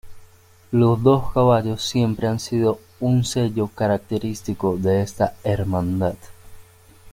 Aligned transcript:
Los 0.71 1.03
dos 1.03 1.31
caballos 1.31 1.83
siempre 1.83 2.27
han 2.27 2.39
sido 2.39 2.79
un 2.99 3.23
sello 3.23 3.67
característico 3.67 4.75
de 4.75 5.03
esta 5.03 5.35
hermandad. 5.43 6.15